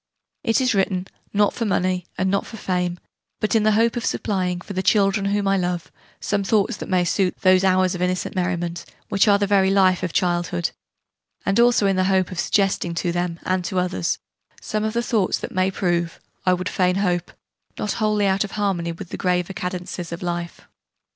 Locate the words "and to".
13.43-13.77